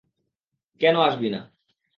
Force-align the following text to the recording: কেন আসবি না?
কেন 0.81 0.95
আসবি 0.99 1.29
না? 1.29 1.41